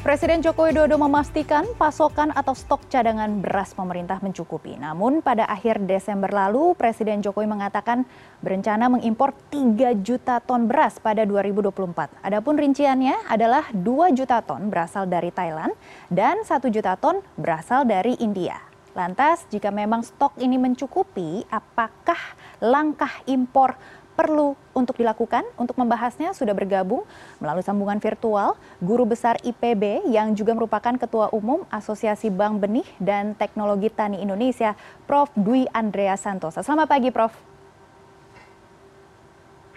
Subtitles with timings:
[0.00, 4.72] Presiden Joko Widodo memastikan pasokan atau stok cadangan beras pemerintah mencukupi.
[4.80, 8.08] Namun pada akhir Desember lalu, Presiden Jokowi mengatakan
[8.40, 12.16] berencana mengimpor 3 juta ton beras pada 2024.
[12.24, 15.76] Adapun rinciannya adalah 2 juta ton berasal dari Thailand
[16.08, 18.56] dan 1 juta ton berasal dari India.
[18.96, 22.18] Lantas, jika memang stok ini mencukupi, apakah
[22.58, 23.78] langkah impor
[24.20, 25.48] perlu untuk dilakukan.
[25.56, 27.08] Untuk membahasnya sudah bergabung
[27.40, 33.32] melalui sambungan virtual Guru Besar IPB yang juga merupakan Ketua Umum Asosiasi Bank Benih dan
[33.32, 34.76] Teknologi Tani Indonesia,
[35.08, 35.32] Prof.
[35.32, 36.60] Dwi Andrea Santosa.
[36.60, 37.32] Selamat pagi, Prof.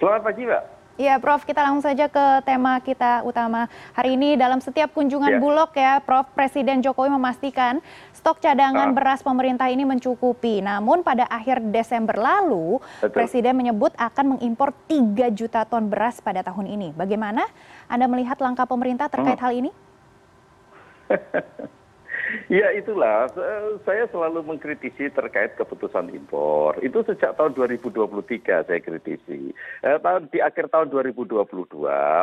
[0.03, 0.82] Selamat pagi, Mbak.
[0.93, 3.65] Ya, Prof, kita langsung saja ke tema kita utama
[3.97, 4.37] hari ini.
[4.37, 5.39] Dalam setiap kunjungan ya.
[5.41, 7.81] Bulog ya, Prof, Presiden Jokowi memastikan
[8.13, 8.95] stok cadangan ah.
[8.95, 10.61] beras pemerintah ini mencukupi.
[10.61, 13.09] Namun pada akhir Desember lalu, Betul.
[13.09, 16.93] Presiden menyebut akan mengimpor 3 juta ton beras pada tahun ini.
[16.93, 17.41] Bagaimana
[17.89, 19.45] Anda melihat langkah pemerintah terkait hmm.
[19.49, 19.71] hal ini?
[22.49, 23.29] ya itulah.
[23.83, 26.77] Saya selalu mengkritisi terkait keputusan impor.
[26.81, 29.53] Itu sejak tahun 2023 saya kritisi.
[29.83, 29.97] Eh,
[30.31, 31.43] di akhir tahun 2022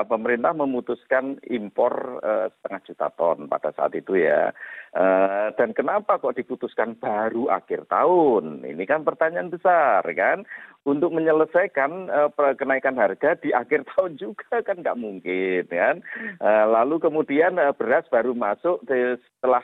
[0.07, 4.51] pemerintah memutuskan impor eh, setengah juta ton pada saat itu ya.
[4.91, 8.67] Eh, dan kenapa kok diputuskan baru akhir tahun?
[8.67, 10.43] Ini kan pertanyaan besar kan?
[10.81, 12.09] Untuk menyelesaikan
[12.57, 16.01] kenaikan harga di akhir tahun juga kan nggak mungkin kan?
[16.41, 19.61] Lalu kemudian beras baru masuk setelah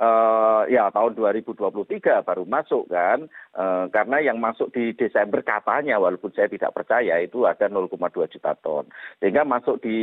[0.00, 6.32] uh, ya tahun 2023 baru masuk kan uh, karena yang masuk di Desember katanya walaupun
[6.32, 7.92] saya tidak percaya itu ada 0,2
[8.32, 8.88] juta ton
[9.20, 9.98] sehingga masuk di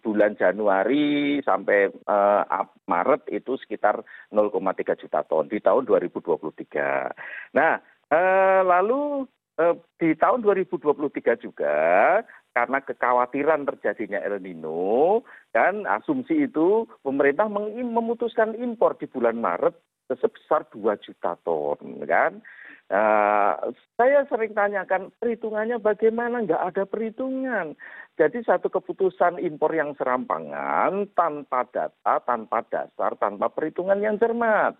[0.00, 2.46] bulan Januari sampai uh,
[2.86, 7.58] Maret itu sekitar 0,3 juta ton di tahun 2023.
[7.58, 7.82] Nah
[8.14, 9.26] uh, lalu
[10.00, 12.18] di tahun 2023 juga
[12.52, 15.24] karena kekhawatiran terjadinya El Nino
[15.56, 19.74] dan asumsi itu pemerintah memutuskan impor di bulan Maret
[20.12, 22.44] sebesar dua juta ton kan?
[22.92, 26.44] Uh, saya sering tanyakan perhitungannya bagaimana?
[26.44, 27.72] Nggak ada perhitungan.
[28.20, 34.76] Jadi satu keputusan impor yang serampangan tanpa data tanpa dasar tanpa perhitungan yang cermat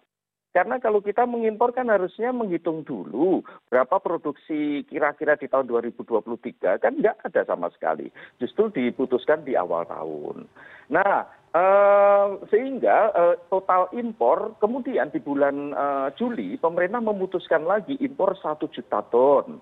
[0.52, 3.40] karena kalau kita mengimpor kan harusnya menghitung dulu
[3.72, 8.12] berapa produksi kira kira di tahun 2023 kan nggak ada sama sekali.
[8.36, 10.44] Justru diputuskan di awal tahun.
[10.92, 11.24] Nah
[11.56, 18.68] eh, sehingga eh, total impor kemudian di bulan eh, Juli pemerintah memutuskan lagi impor satu
[18.68, 19.56] juta ton.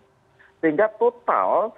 [0.60, 1.72] Sehingga total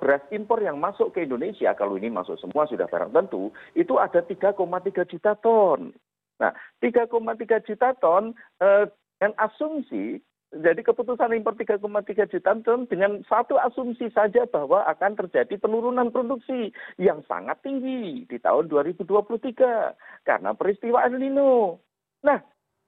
[0.00, 4.24] beras impor yang masuk ke Indonesia kalau ini masuk semua sudah barang tentu itu ada
[4.24, 4.56] 3,3
[5.04, 5.92] juta ton
[6.40, 6.50] nah
[6.82, 7.06] tiga
[7.38, 8.90] tiga juta ton eh,
[9.20, 10.20] dengan asumsi
[10.54, 16.14] jadi keputusan impor tiga tiga juta ton dengan satu asumsi saja bahwa akan terjadi penurunan
[16.14, 21.82] produksi yang sangat tinggi di tahun 2023 karena peristiwa El Nino.
[22.22, 22.38] Nah,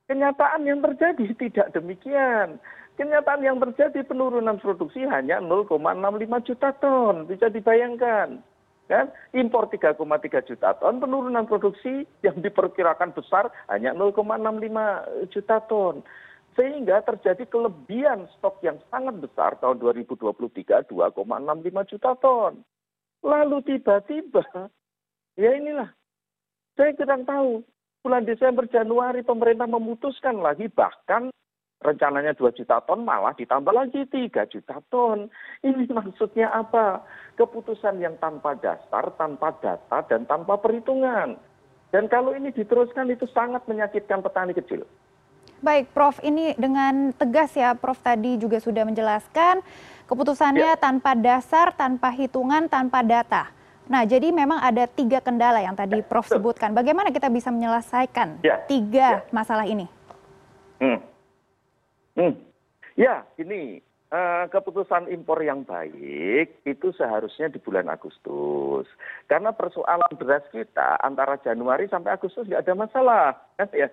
[0.06, 2.62] kenyataan yang terjadi tidak demikian.
[2.94, 8.40] Kenyataan yang terjadi penurunan produksi hanya 0,65 juta ton, bisa dibayangkan
[8.86, 9.10] kan?
[9.34, 16.02] Impor tiga tiga juta ton penurunan produksi yang diperkirakan besar hanya 0,65 juta ton.
[16.56, 22.64] Sehingga terjadi kelebihan stok yang sangat besar tahun 2023 2,65 juta ton.
[23.20, 24.72] Lalu tiba-tiba
[25.36, 25.92] ya inilah
[26.76, 27.64] saya kurang tahu.
[28.06, 31.26] Bulan Desember Januari pemerintah memutuskan lagi bahkan
[31.86, 35.30] rencananya dua juta ton malah ditambah lagi tiga juta ton
[35.62, 37.06] ini maksudnya apa
[37.38, 41.38] keputusan yang tanpa dasar tanpa data dan tanpa perhitungan
[41.94, 44.82] dan kalau ini diteruskan itu sangat menyakitkan petani kecil
[45.56, 46.20] Baik, Prof.
[46.20, 47.96] Ini dengan tegas ya, Prof.
[48.04, 49.64] Tadi juga sudah menjelaskan
[50.04, 50.80] keputusannya ya.
[50.80, 53.48] tanpa dasar, tanpa hitungan, tanpa data.
[53.86, 56.28] Nah, jadi memang ada tiga kendala yang tadi Prof.
[56.28, 56.76] sebutkan.
[56.76, 58.60] Bagaimana kita bisa menyelesaikan ya.
[58.68, 59.32] tiga ya.
[59.32, 59.88] masalah ini?
[60.76, 61.00] Hmm.
[62.16, 62.32] Hmm.
[62.96, 63.76] ya ini
[64.08, 68.88] eh, keputusan impor yang baik itu seharusnya di bulan agustus
[69.28, 73.26] karena persoalan beras kita antara januari sampai agustus nggak ada masalah
[73.60, 73.92] kan ya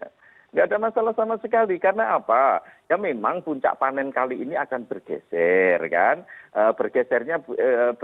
[0.54, 1.82] nggak ada masalah sama sekali.
[1.82, 2.62] Karena apa?
[2.86, 6.22] Ya memang puncak panen kali ini akan bergeser kan?
[6.54, 7.98] E, bergesernya e,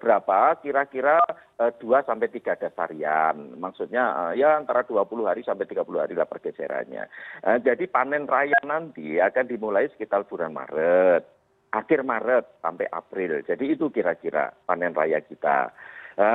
[0.00, 0.56] berapa?
[0.64, 1.20] Kira-kira
[1.60, 6.00] e, dua sampai tiga dasarian maksudnya e, ya antara dua puluh hari sampai tiga puluh
[6.00, 7.04] hari lah pergeserannya.
[7.44, 11.28] E, jadi panen raya nanti akan dimulai sekitar bulan Maret.
[11.76, 13.44] Akhir Maret sampai April.
[13.44, 15.68] Jadi itu kira-kira panen raya kita.
[16.16, 16.28] E,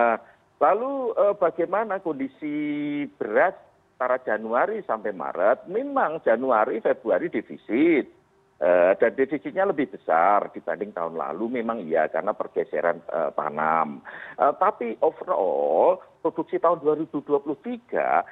[0.61, 2.55] lalu e, bagaimana kondisi
[3.17, 3.57] beras
[3.97, 8.17] antara januari sampai maret memang januari februari defisit
[8.57, 13.05] Eh, dan defisitnya lebih besar dibanding tahun lalu memang iya karena pergeseran
[13.37, 14.01] tanam.
[14.33, 17.45] Uh, tapi overall produksi tahun 2023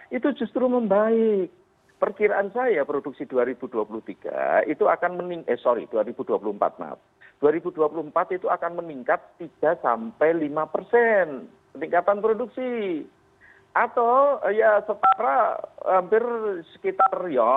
[0.09, 1.53] itu justru membaik.
[2.01, 6.97] Perkiraan saya produksi 2023 itu akan mening eh sorry 2024 maaf.
[7.45, 11.45] 2024 itu akan meningkat 3 sampai 5 persen
[11.77, 13.05] peningkatan produksi
[13.75, 16.23] atau ya setara hampir
[16.71, 17.51] sekitar ya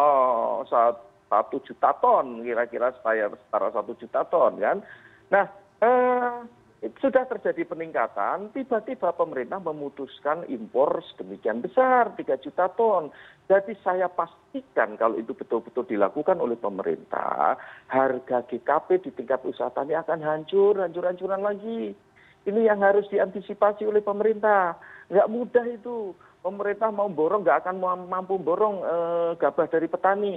[1.30, 4.82] satu juta ton kira kira setara satu juta ton kan?
[5.30, 5.46] Nah
[5.78, 6.42] eh,
[6.98, 13.14] sudah terjadi peningkatan tiba-tiba pemerintah memutuskan impor sedemikian besar tiga juta ton.
[13.46, 17.54] Jadi saya pastikan kalau itu betul-betul dilakukan oleh pemerintah
[17.86, 21.94] harga GKP di tingkat usaha tani akan hancur hancur-hancuran lagi
[22.48, 24.80] ini yang harus diantisipasi oleh pemerintah.
[25.12, 26.16] Nggak mudah itu.
[26.40, 27.76] Pemerintah mau borong nggak akan
[28.08, 30.36] mampu borong eh, gabah dari petani.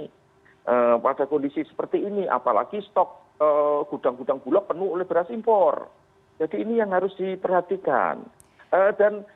[0.62, 5.88] Eh, pada kondisi seperti ini apalagi stok eh, gudang gudang bulog penuh oleh beras impor.
[6.36, 8.24] Jadi ini yang harus diperhatikan.
[8.72, 9.28] Dan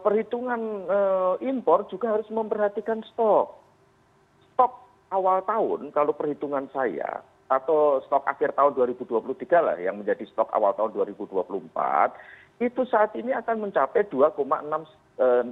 [0.00, 0.88] perhitungan
[1.44, 3.52] impor juga harus memperhatikan stok.
[4.56, 4.72] Stok
[5.12, 9.24] awal tahun kalau perhitungan saya atau stok akhir tahun 2023
[9.64, 11.48] lah yang menjadi stok awal tahun 2024
[12.60, 14.36] itu saat ini akan mencapai 2,6
[15.18, 15.44] eh,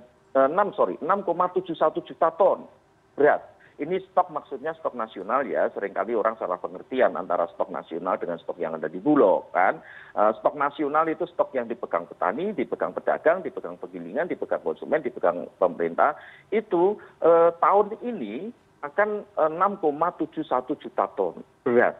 [0.76, 2.69] sorry 6,71 juta ton
[3.16, 8.16] berat ini stok maksudnya stok nasional ya sering kali orang salah pengertian antara stok nasional
[8.16, 9.84] dengan stok yang ada di bulog kan?
[10.16, 15.44] Eh, stok nasional itu stok yang dipegang petani dipegang pedagang dipegang penggilingan dipegang konsumen dipegang
[15.60, 16.16] pemerintah.
[16.49, 18.49] Itu eh, tahun ini
[18.86, 21.34] akan 6,71 eh, juta ton
[21.66, 21.96] beras.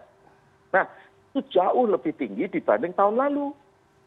[0.70, 0.86] Nah
[1.32, 3.52] itu jauh lebih tinggi dibanding tahun lalu.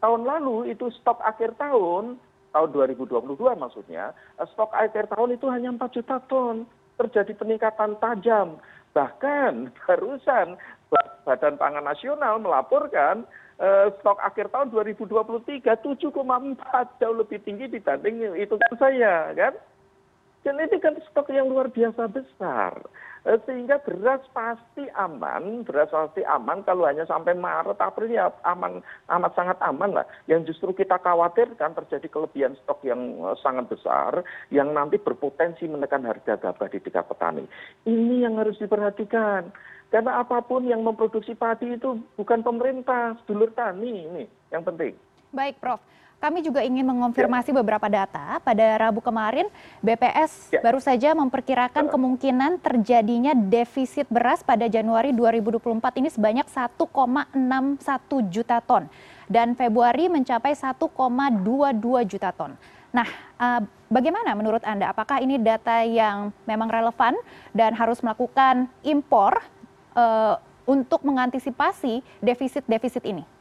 [0.00, 2.16] Tahun lalu itu stok akhir tahun
[2.50, 4.16] tahun 2022 maksudnya
[4.56, 6.64] stok akhir tahun itu hanya 4 juta ton.
[6.96, 8.60] Terjadi peningkatan tajam.
[8.92, 9.52] Bahkan
[9.86, 10.56] barusan
[11.24, 13.28] badan pangan nasional melaporkan
[13.60, 19.54] eh, stok akhir tahun 2023 7,4 jauh lebih tinggi dibanding itu kan saya kan
[20.40, 22.80] dan ini kan stok yang luar biasa besar.
[23.28, 28.80] Eh, sehingga beras pasti aman beras pasti aman kalau hanya sampai maret april ya aman
[29.12, 30.08] amat sangat aman lah.
[30.24, 36.08] Yang justru kita khawatirkan terjadi kelebihan stok yang eh, sangat besar yang nanti berpotensi menekan
[36.08, 37.44] harga gabah di tingkat petani.
[37.84, 39.52] Ini yang harus diperhatikan.
[39.90, 44.96] Karena apa pun yang memproduksi padi itu bukan pemerintah sedulur tani ini yang penting.
[45.36, 45.82] Baik prof
[46.20, 47.56] kami juga ingin mengonfirmasi ya.
[47.64, 48.38] beberapa data.
[48.44, 49.48] Pada Rabu kemarin,
[49.80, 50.60] BPS ya.
[50.60, 57.32] baru saja memperkirakan kemungkinan terjadinya defisit beras pada Januari 2024 ini sebanyak 1,61
[58.28, 58.84] juta ton.
[59.26, 62.52] Dan Februari mencapai 1,22 juta ton.
[62.92, 63.08] Nah,
[63.40, 64.92] uh, bagaimana menurut Anda?
[64.92, 67.16] Apakah ini data yang memang relevan
[67.56, 69.40] dan harus melakukan impor
[69.96, 70.36] uh,
[70.68, 73.39] untuk mengantisipasi defisit-defisit ini?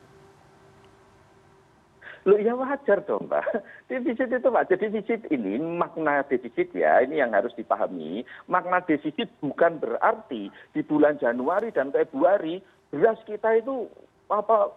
[2.28, 3.46] Loh ya wajar dong Pak.
[3.92, 4.50] Defisit itu.
[4.50, 8.28] Jadi defisit ini makna defisit ya ini yang harus dipahami.
[8.52, 12.60] Makna defisit bukan berarti di bulan Januari dan Februari
[12.92, 13.88] beras kita itu
[14.28, 14.74] apa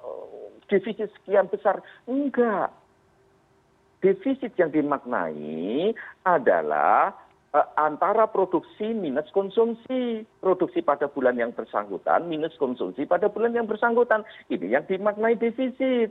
[0.71, 1.83] defisit sekian besar.
[2.07, 2.71] Enggak.
[4.03, 5.95] Defisit yang dimaknai
[6.27, 7.15] adalah
[7.55, 10.27] uh, antara produksi minus konsumsi.
[10.43, 14.27] Produksi pada bulan yang bersangkutan minus konsumsi pada bulan yang bersangkutan.
[14.51, 16.11] Ini yang dimaknai defisit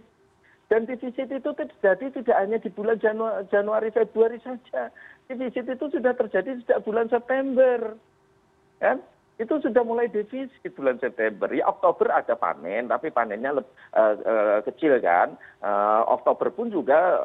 [0.72, 2.96] dan defisit itu terjadi tidak hanya di bulan
[3.52, 4.88] januari februari saja.
[5.28, 8.00] Defisit itu sudah terjadi sejak bulan september.
[8.80, 9.04] Kan?
[9.36, 11.52] Itu sudah mulai defisit bulan september.
[11.52, 13.64] Ya oktober ada panen tapi panennya uh,
[14.16, 15.36] uh, kecil kan.
[15.60, 17.20] Uh, oktober pun juga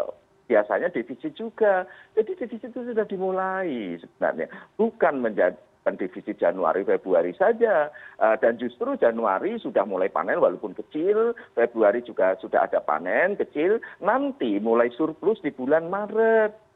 [0.50, 1.86] biasanya defisit juga.
[2.18, 4.50] Jadi defisit itu sudah dimulai sebenarnya.
[4.74, 5.54] Bukan menjadi
[5.94, 7.94] defisit januari februari saja.
[8.18, 13.78] Eh, dan justru januari sudah mulai panen walaupun kecil februari juga sudah ada panen kecil
[14.02, 16.66] nanti mulai surplus di bulan maret.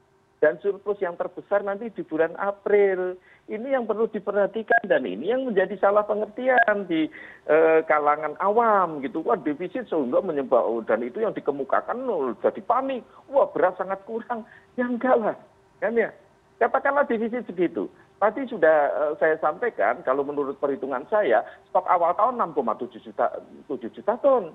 [0.40, 3.12] Dan surplus yang terbesar nanti di bulan april.
[3.44, 7.10] Ini yang perlu diperhatikan dan ini yang menjadi salah pengertian di
[7.50, 9.20] eh, kalangan awam gitu.
[9.26, 13.04] Wah defisit sehingga menyebab oh, dan itu yang dikemukakan nol jadi panik.
[13.28, 14.46] Wah beras sangat kurang.
[14.78, 15.36] Ya enggak
[15.82, 16.08] kan ya?
[16.56, 17.90] Katakanlah defisit segitu
[18.20, 21.40] tadi sudah eh, saya sampaikan kalau menurut perhitungan saya
[21.72, 23.26] stok awal tahun 6,7 juta,
[23.66, 24.52] 7 juta ton.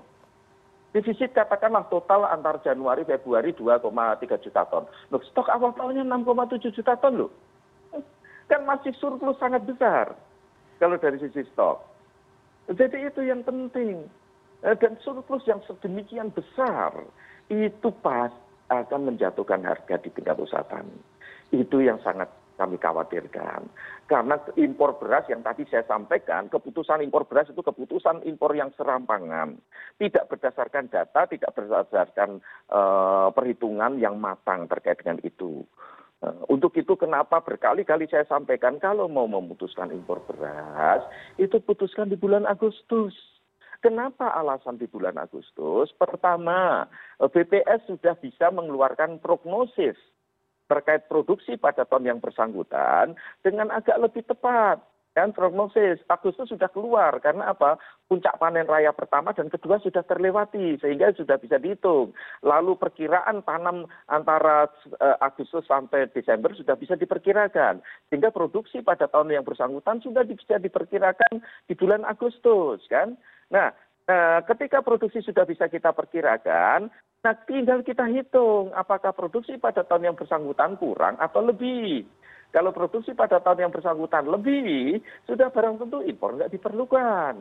[0.94, 3.84] Defisit katakanlah total antar Januari Februari 2,3
[4.40, 4.88] juta ton.
[5.12, 7.32] Stok awal tahunnya 6,7 juta ton loh.
[8.46, 10.14] Kan masih surplus sangat besar
[10.78, 11.82] kalau dari sisi stok.
[12.70, 14.06] Jadi itu yang penting.
[14.64, 16.94] Eh, dan surplus yang sedemikian besar
[17.52, 18.32] itu pas
[18.72, 20.96] akan menjatuhkan harga di tingkat usaha tani.
[21.52, 23.68] Itu yang sangat kami khawatirkan.
[24.08, 29.60] Karena impor beras yang tadi saya sampaikan keputusan impor beras itu keputusan impor yang serampangan.
[30.00, 32.40] Tidak berdasarkan data tidak berdasarkan
[32.72, 35.62] uh, perhitungan yang matang terkait dengan itu.
[36.24, 41.04] Uh, untuk itu kenapa berkali-kali saya sampaikan kalau mau memutuskan impor beras
[41.36, 43.12] itu putuskan di bulan Agustus.
[43.84, 45.92] Kenapa alasan di bulan Agustus?
[46.00, 46.88] Pertama,
[47.20, 49.94] BPS sudah bisa mengeluarkan prognosis
[50.66, 54.82] terkait produksi pada tahun yang bersangkutan dengan agak lebih tepat.
[55.16, 57.80] Kan prognosis Agustus sudah keluar karena apa?
[58.04, 62.12] Puncak panen raya pertama dan kedua sudah terlewati sehingga sudah bisa dihitung.
[62.44, 64.68] Lalu perkiraan tanam antara
[65.00, 67.80] uh, Agustus sampai Desember sudah bisa diperkirakan
[68.12, 73.16] sehingga produksi pada tahun yang bersangkutan sudah bisa diperkirakan di bulan Agustus kan?
[73.48, 73.72] Nah
[74.06, 76.94] Nah, ketika produksi sudah bisa kita perkirakan,
[77.26, 82.06] nah tinggal kita hitung apakah produksi pada tahun yang bersangkutan kurang atau lebih.
[82.54, 87.34] Kalau produksi pada tahun yang bersangkutan lebih, sudah barang tentu impor nggak diperlukan.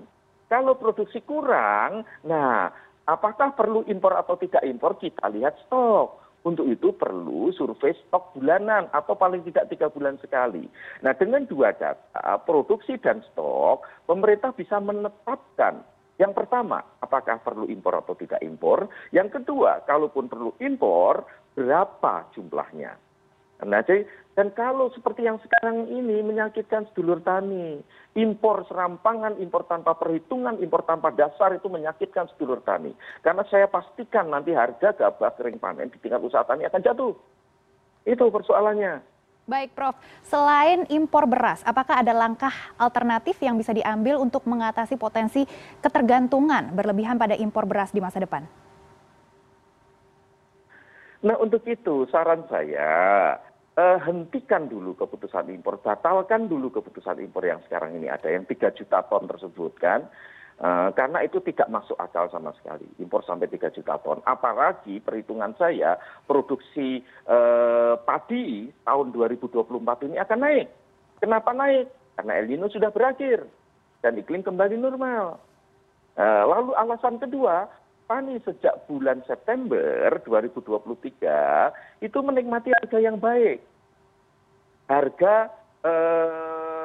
[0.50, 2.74] Kalau produksi kurang, nah
[3.06, 6.26] apakah perlu impor atau tidak impor kita lihat stok.
[6.42, 10.66] Untuk itu perlu survei stok bulanan atau paling tidak tiga bulan sekali.
[11.06, 18.00] Nah dengan dua data, produksi dan stok, pemerintah bisa menetapkan yang pertama apakah perlu impor
[18.00, 18.88] atau tidak impor?
[19.12, 22.96] Yang kedua kalaupun perlu impor berapa jumlahnya?
[23.64, 24.04] Nah jadi
[24.36, 27.80] dan kalau seperti yang sekarang ini menyakitkan sedulur tani
[28.20, 32.92] impor serampangan impor tanpa perhitungan impor tanpa dasar itu menyakitkan sedulur tani.
[33.24, 37.16] Karena saya pastikan nanti harga gabah kering panen di tingkat usaha tani akan jatuh.
[38.04, 39.15] Itu persoalannya
[39.46, 39.94] Baik, Prof.
[40.26, 42.50] Selain impor beras, apakah ada langkah
[42.82, 45.46] alternatif yang bisa diambil untuk mengatasi potensi
[45.86, 48.42] ketergantungan berlebihan pada impor beras di masa depan?
[51.22, 52.90] Nah, untuk itu saran saya
[53.78, 58.74] eh, hentikan dulu keputusan impor, batalkan dulu keputusan impor yang sekarang ini ada yang 3
[58.74, 60.10] juta ton tersebut kan.
[60.56, 64.24] Eh, karena itu tidak masuk akal sama sekali impor sampai tiga juta ton.
[64.24, 70.68] Apalagi perhitungan saya produksi eh, padi tahun 2024 ini akan naik.
[71.20, 71.92] Kenapa naik?
[72.16, 73.44] Karena El Nino sudah berakhir
[74.00, 75.44] dan iklim kembali normal.
[76.16, 77.68] Eh, lalu alasan kedua
[78.06, 83.66] Pani sejak bulan September 2023 itu menikmati harga yang baik.
[84.86, 85.50] Harga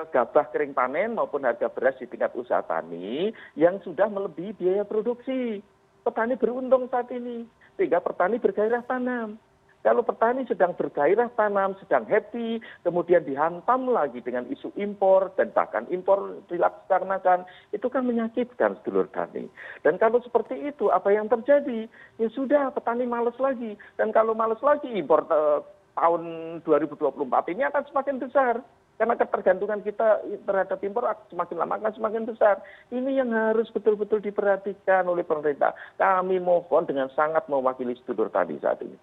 [0.08, 5.60] gabah kering panen maupun harga beras di tingkat usaha tani yang sudah melebihi biaya produksi.
[6.00, 7.44] Petani beruntung saat ini,
[7.76, 9.36] sehingga petani bergairah tanam.
[9.80, 15.88] Kalau petani sedang bergairah tanam, sedang happy, kemudian dihantam lagi dengan isu impor dan bahkan
[15.88, 19.48] impor dilaksanakan, itu kan menyakitkan sedulur tani.
[19.80, 21.88] Dan kalau seperti itu, apa yang terjadi?
[22.20, 23.76] Ya sudah, petani males lagi.
[23.96, 25.60] Dan kalau males lagi, impor eh,
[25.96, 26.22] tahun
[26.64, 28.54] 2024 ini akan semakin besar
[29.00, 32.60] karena ketergantungan kita terhadap impor semakin lama akan semakin besar.
[32.92, 35.72] Ini yang harus betul-betul diperhatikan oleh pemerintah.
[35.96, 39.00] Kami mohon dengan sangat mewakili sedulur tadi saat ini.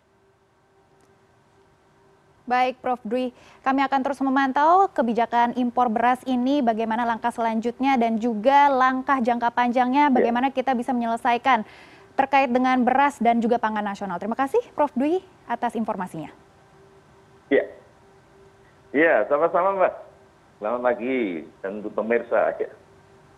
[2.46, 3.02] Baik, Prof.
[3.02, 3.34] Dwi.
[3.66, 9.52] Kami akan terus memantau kebijakan impor beras ini, bagaimana langkah selanjutnya, dan juga langkah jangka
[9.52, 10.14] panjangnya, ya.
[10.14, 11.68] bagaimana kita bisa menyelesaikan
[12.16, 14.22] terkait dengan beras dan juga pangan nasional.
[14.22, 14.94] Terima kasih, Prof.
[14.96, 16.32] Dwi, atas informasinya.
[17.52, 17.68] Ya,
[18.98, 19.94] Iya, sama-sama Mbak.
[20.58, 22.50] Selamat pagi dan untuk pemirsa.